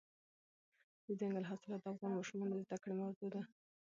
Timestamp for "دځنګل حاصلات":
1.05-1.81